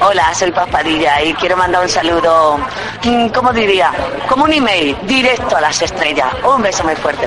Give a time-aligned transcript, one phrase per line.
[0.00, 2.58] Hola, soy Paspadilla y quiero mandar un saludo,
[3.02, 3.92] mm, ¿cómo diría?
[4.28, 6.32] Como un email, directo a las estrellas.
[6.44, 7.26] Un beso muy fuerte.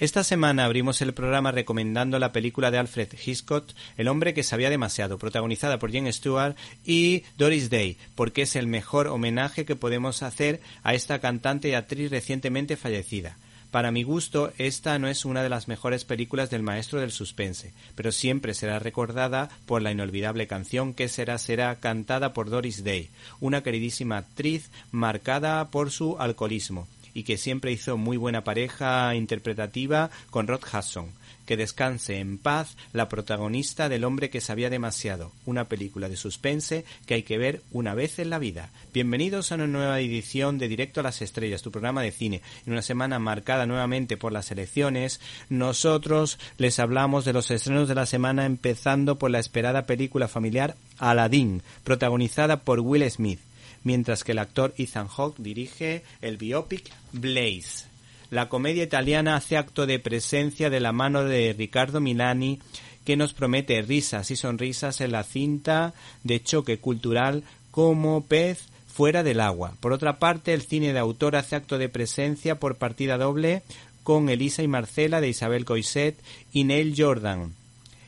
[0.00, 4.68] Esta semana abrimos el programa recomendando la película de Alfred Hitchcock, El hombre que sabía
[4.68, 10.24] demasiado, protagonizada por Jane Stewart y Doris Day, porque es el mejor homenaje que podemos
[10.24, 13.36] hacer a esta cantante y actriz recientemente fallecida.
[13.70, 17.72] Para mi gusto, esta no es una de las mejores películas del maestro del suspense,
[17.94, 23.10] pero siempre será recordada por la inolvidable canción que será será cantada por Doris Day,
[23.38, 30.10] una queridísima actriz marcada por su alcoholismo y que siempre hizo muy buena pareja interpretativa
[30.30, 31.06] con Rod Hudson.
[31.46, 36.86] Que descanse en paz la protagonista del hombre que sabía demasiado, una película de suspense
[37.04, 38.70] que hay que ver una vez en la vida.
[38.94, 42.40] Bienvenidos a una nueva edición de Directo a las Estrellas, tu programa de cine.
[42.66, 45.20] En una semana marcada nuevamente por las elecciones,
[45.50, 50.76] nosotros les hablamos de los estrenos de la semana empezando por la esperada película familiar
[50.98, 53.40] Aladdin, protagonizada por Will Smith
[53.84, 57.86] mientras que el actor Ethan Hawke dirige el biopic Blaze.
[58.30, 62.58] La comedia italiana hace acto de presencia de la mano de Riccardo Milani,
[63.04, 65.94] que nos promete risas y sonrisas en la cinta
[66.24, 69.74] de choque cultural como pez fuera del agua.
[69.80, 73.62] Por otra parte, el cine de autor hace acto de presencia por partida doble
[74.02, 76.16] con Elisa y Marcela de Isabel Coiset
[76.52, 77.54] y Neil Jordan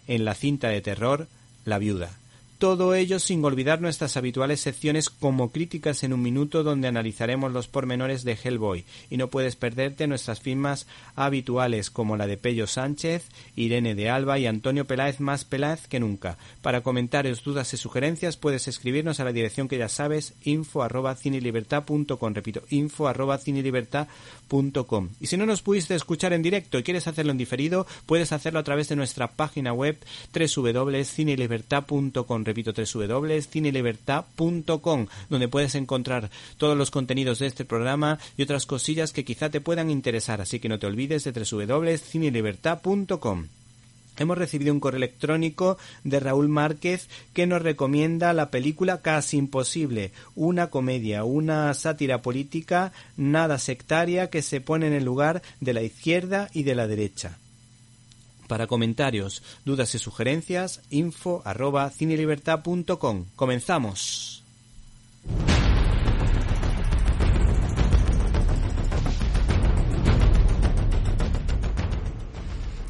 [0.07, 1.27] en la cinta de terror
[1.65, 2.17] La Viuda.
[2.59, 7.69] Todo ello sin olvidar nuestras habituales secciones como críticas en un minuto donde analizaremos los
[7.69, 8.87] pormenores de Hellboy.
[9.11, 10.87] Y no puedes perderte nuestras firmas
[11.17, 16.01] habituales como la de Pello Sánchez, Irene de Alba y Antonio Peláez más Peláez que
[16.01, 16.39] nunca.
[16.63, 21.15] Para comentarios, dudas y sugerencias puedes escribirnos a la dirección que ya sabes info arroba
[21.15, 27.07] cinelibertad.com repito info arroba cinelibertad.com y si no nos pudiste escuchar en directo y quieres
[27.07, 29.99] hacerlo en diferido puedes hacerlo a través de nuestra página web
[30.33, 39.13] www.cinelibertad.com repito, www.cinelibertad.com, donde puedes encontrar todos los contenidos de este programa y otras cosillas
[39.13, 43.49] que quizá te puedan interesar, así que no te olvides de www.cinelibertad.com.
[44.19, 50.13] Hemos recibido un correo electrónico de Raúl Márquez que nos recomienda la película Casi Imposible,
[50.35, 55.83] una comedia, una sátira política nada sectaria que se pone en el lugar de la
[55.83, 57.37] izquierda y de la derecha.
[58.49, 63.27] Para comentarios, dudas y sugerencias, info arroba cinelibertad.com.
[63.35, 64.43] Comenzamos.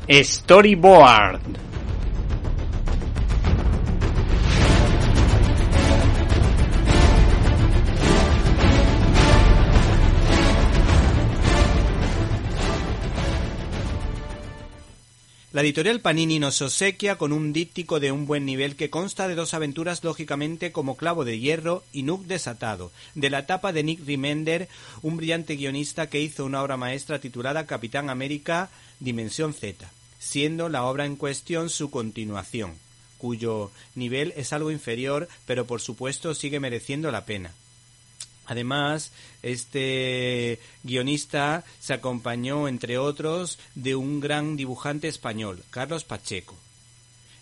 [0.08, 1.40] Storyboard.
[15.56, 19.34] La editorial Panini nos obsequia con un díptico de un buen nivel que consta de
[19.34, 24.06] dos aventuras lógicamente como Clavo de Hierro y Nook Desatado, de la etapa de Nick
[24.06, 24.68] Remender,
[25.00, 28.68] un brillante guionista que hizo una obra maestra titulada Capitán América
[29.00, 32.74] Dimensión Z, siendo la obra en cuestión su continuación,
[33.16, 37.54] cuyo nivel es algo inferior, pero por supuesto sigue mereciendo la pena.
[38.46, 39.12] Además,
[39.42, 46.56] este guionista se acompañó, entre otros, de un gran dibujante español, Carlos Pacheco.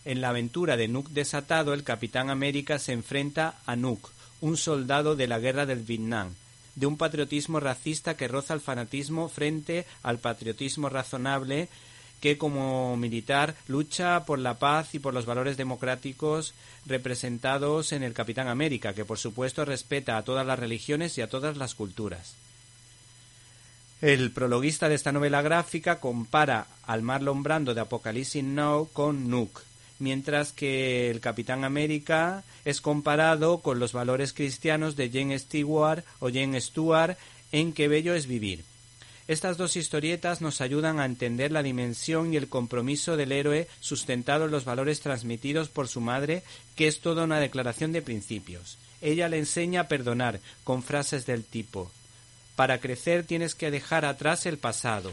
[0.04, 4.10] En la aventura de Nook desatado, el Capitán América se enfrenta a Nook,
[4.40, 6.34] un soldado de la guerra del Vietnam,
[6.74, 11.68] de un patriotismo racista que roza el fanatismo frente al patriotismo razonable
[12.24, 16.54] que como militar lucha por la paz y por los valores democráticos
[16.86, 21.28] representados en el Capitán América, que por supuesto respeta a todas las religiones y a
[21.28, 22.34] todas las culturas.
[24.00, 29.60] El prologuista de esta novela gráfica compara al Marlon Brando de Apocalipsis Now con Nook
[29.98, 36.30] mientras que el Capitán América es comparado con los valores cristianos de Jane Stewart o
[36.30, 37.18] Jane Stewart
[37.52, 38.64] en Qué bello es vivir.
[39.26, 44.44] Estas dos historietas nos ayudan a entender la dimensión y el compromiso del héroe sustentado
[44.44, 46.42] en los valores transmitidos por su madre,
[46.76, 48.76] que es toda una declaración de principios.
[49.00, 51.90] Ella le enseña a perdonar con frases del tipo
[52.56, 55.10] Para crecer tienes que dejar atrás el pasado.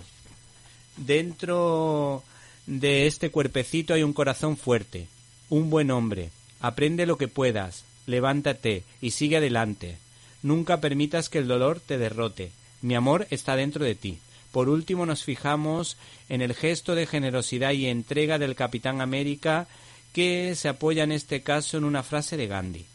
[0.97, 2.23] Dentro
[2.67, 5.07] de este cuerpecito hay un corazón fuerte,
[5.49, 6.31] un buen hombre.
[6.59, 9.97] Aprende lo que puedas, levántate y sigue adelante.
[10.43, 12.51] Nunca permitas que el dolor te derrote.
[12.81, 14.19] Mi amor está dentro de ti.
[14.51, 15.97] Por último nos fijamos
[16.27, 19.67] en el gesto de generosidad y entrega del Capitán América
[20.13, 22.85] que se apoya en este caso en una frase de Gandhi.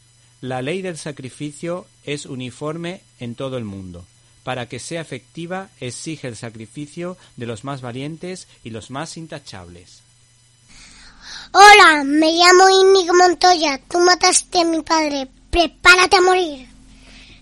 [0.41, 4.05] La ley del sacrificio es uniforme en todo el mundo.
[4.43, 10.01] Para que sea efectiva exige el sacrificio de los más valientes y los más intachables.
[11.51, 13.81] Hola, me llamo Inigo Montoya.
[13.89, 15.27] Tú mataste a mi padre.
[15.49, 16.76] Prepárate a morir.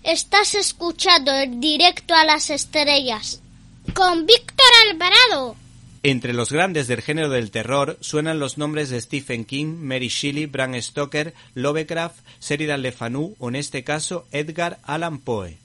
[0.06, 3.42] Estás escuchando el directo a las estrellas
[3.92, 5.56] con Víctor Alvarado.
[6.04, 10.46] Entre los grandes del género del terror suenan los nombres de Stephen King, Mary Shelley,
[10.46, 15.58] Bram Stoker, Lovecraft, Sheridan Le Fanu o en este caso Edgar Allan Poe.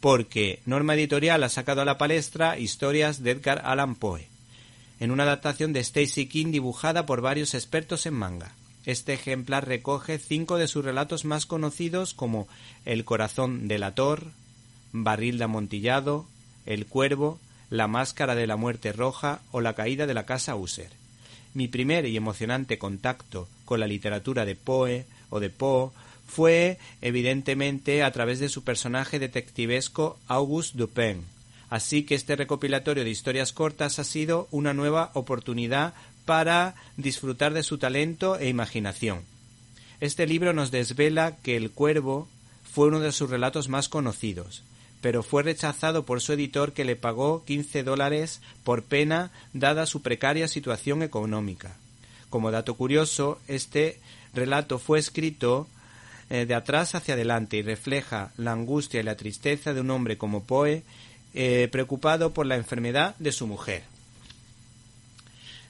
[0.00, 4.28] Porque Norma Editorial ha sacado a la palestra historias de Edgar Allan Poe,
[5.00, 8.52] en una adaptación de Stacy King dibujada por varios expertos en manga.
[8.84, 12.48] Este ejemplar recoge cinco de sus relatos más conocidos como
[12.84, 14.26] El corazón del ator,
[14.92, 16.26] Barril de amontillado,
[16.66, 17.38] El cuervo,
[17.70, 20.90] La máscara de la muerte roja o La caída de la casa User.
[21.54, 25.90] Mi primer y emocionante contacto con la literatura de Poe o de Poe
[26.26, 31.24] fue evidentemente a través de su personaje detectivesco Auguste Dupin.
[31.68, 35.94] Así que este recopilatorio de historias cortas ha sido una nueva oportunidad
[36.24, 39.22] para disfrutar de su talento e imaginación.
[40.00, 42.28] Este libro nos desvela que El Cuervo
[42.72, 44.62] fue uno de sus relatos más conocidos,
[45.00, 50.02] pero fue rechazado por su editor que le pagó 15 dólares por pena dada su
[50.02, 51.76] precaria situación económica.
[52.30, 54.00] Como dato curioso, este
[54.32, 55.68] relato fue escrito
[56.30, 60.16] eh, de atrás hacia adelante y refleja la angustia y la tristeza de un hombre
[60.16, 60.82] como Poe
[61.34, 63.91] eh, preocupado por la enfermedad de su mujer.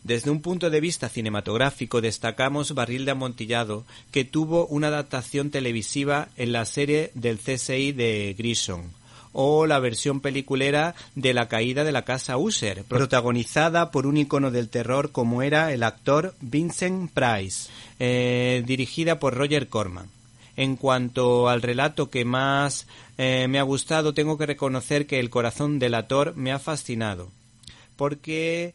[0.04, 6.28] Desde un punto de vista cinematográfico destacamos Barril de Amontillado, que tuvo una adaptación televisiva
[6.37, 8.90] en la serie del CSI de Grison,
[9.32, 14.50] o la versión peliculera de La caída de la casa User, protagonizada por un icono
[14.50, 17.70] del terror como era el actor Vincent Price,
[18.00, 20.08] eh, dirigida por Roger Corman.
[20.56, 22.88] En cuanto al relato que más
[23.19, 27.31] eh, me ha gustado, tengo que reconocer que El corazón del actor me ha fascinado,
[27.96, 28.75] porque